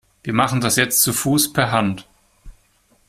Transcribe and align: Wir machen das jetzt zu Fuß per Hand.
Wir 0.23 0.33
machen 0.33 0.61
das 0.61 0.77
jetzt 0.77 1.03
zu 1.03 1.13
Fuß 1.13 1.53
per 1.53 1.71
Hand. 1.71 2.07